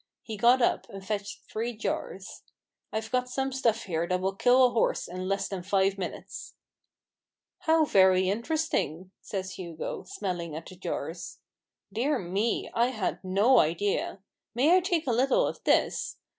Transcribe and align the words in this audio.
He 0.23 0.35
got 0.35 0.63
up, 0.63 0.89
and 0.89 1.05
fetched 1.05 1.43
three 1.43 1.77
jars. 1.77 2.41
"I've 2.91 3.11
got 3.11 3.29
some 3.29 3.51
stuff 3.51 3.83
here 3.83 4.07
that 4.07 4.19
will 4.19 4.33
kill 4.33 4.65
a 4.65 4.71
horse 4.71 5.07
in 5.07 5.27
less 5.27 5.47
than 5.47 5.61
five 5.61 5.99
minutes."" 5.99 6.55
How 7.67 7.85
very 7.85 8.27
interesting!" 8.27 9.11
says 9.21 9.59
Hugo, 9.59 10.01
smelling 10.07 10.55
at 10.55 10.65
the 10.65 10.75
jars." 10.75 11.37
Dear 11.93 12.17
me! 12.17 12.67
I 12.73 12.87
had 12.87 13.23
no 13.23 13.59
idea. 13.59 14.23
May 14.55 14.75
I 14.75 14.79
take 14.79 15.05
a 15.05 15.11
little 15.11 15.45
of 15.45 15.63
this 15.65 16.17